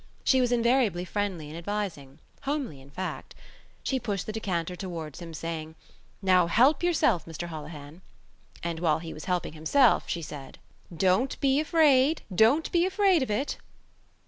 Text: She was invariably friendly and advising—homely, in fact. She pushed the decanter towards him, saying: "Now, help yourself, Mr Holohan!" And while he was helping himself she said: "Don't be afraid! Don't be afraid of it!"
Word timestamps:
She 0.23 0.41
was 0.41 0.51
invariably 0.51 1.05
friendly 1.05 1.47
and 1.49 1.55
advising—homely, 1.55 2.81
in 2.81 2.89
fact. 2.89 3.35
She 3.83 3.99
pushed 3.99 4.25
the 4.25 4.31
decanter 4.31 4.75
towards 4.75 5.19
him, 5.21 5.31
saying: 5.31 5.75
"Now, 6.23 6.47
help 6.47 6.81
yourself, 6.81 7.27
Mr 7.27 7.49
Holohan!" 7.49 8.01
And 8.63 8.79
while 8.79 8.97
he 8.97 9.13
was 9.13 9.25
helping 9.25 9.53
himself 9.53 10.05
she 10.09 10.23
said: 10.23 10.57
"Don't 10.91 11.39
be 11.39 11.59
afraid! 11.59 12.23
Don't 12.33 12.71
be 12.71 12.83
afraid 12.83 13.21
of 13.21 13.29
it!" 13.29 13.57